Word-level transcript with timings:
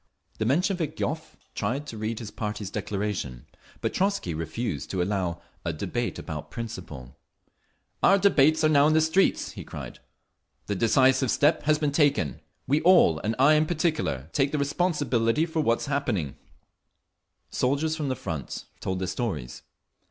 The 0.39 0.45
Menshevik 0.47 0.95
Yoffe 0.97 1.35
tried 1.53 1.85
to 1.85 1.95
read 1.95 2.17
his 2.17 2.31
party's 2.31 2.71
declaration, 2.71 3.45
but 3.81 3.93
Trotzky 3.93 4.33
refused 4.33 4.89
to 4.89 5.01
allow 5.03 5.43
"a 5.63 5.73
debate 5.73 6.17
about 6.17 6.49
principle." 6.49 7.15
"Our 8.01 8.17
debates 8.17 8.63
are 8.63 8.69
now 8.69 8.87
in 8.87 8.93
the 8.93 8.99
streets," 9.01 9.51
he 9.51 9.63
cried. 9.63 9.99
"The 10.65 10.73
decisive 10.73 11.29
step 11.29 11.61
has 11.65 11.77
been 11.77 11.91
taken. 11.91 12.41
We 12.65 12.81
all, 12.81 13.19
and 13.19 13.35
I 13.37 13.53
in 13.53 13.67
particular, 13.67 14.31
take 14.33 14.51
the 14.51 14.57
responsibility 14.57 15.45
for 15.45 15.59
what 15.61 15.81
is 15.81 15.85
happening…." 15.85 16.35
Soldiers 17.51 17.95
from 17.95 18.09
the 18.09 18.15
front, 18.15 18.45
from 18.45 18.45
Gatchina, 18.47 18.79
told 18.79 18.99
their 19.01 19.07
stories. 19.07 19.61